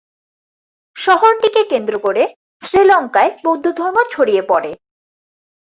[0.95, 2.23] শহরটিকে কেন্দ্র করে
[2.63, 4.71] শ্রীলঙ্কায় বৌদ্ধ ধর্ম ছড়িয়ে পড়ে।